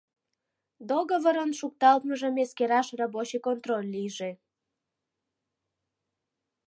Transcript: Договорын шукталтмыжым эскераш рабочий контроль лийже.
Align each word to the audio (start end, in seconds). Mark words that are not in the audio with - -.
Договорын 0.89 1.51
шукталтмыжым 1.59 2.35
эскераш 2.43 2.87
рабочий 3.01 3.41
контроль 3.47 3.91
лийже. 3.95 4.31